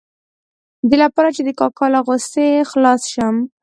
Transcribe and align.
د 0.89 0.89
دې 0.89 0.97
لپاره 1.03 1.29
چې 1.35 1.41
د 1.43 1.49
کاکا 1.59 1.85
له 1.93 1.99
غوسې 2.05 2.47
خلاص 2.71 3.01
شم. 3.13 3.35